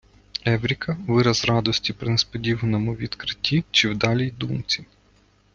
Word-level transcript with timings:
Евріка- 0.45 0.97
вираз 1.07 1.45
радості 1.45 1.93
при 1.93 2.09
несподіваному 2.09 2.95
відкритті 2.95 3.63
чи 3.71 3.89
вдалій 3.89 4.31
думці 4.31 4.85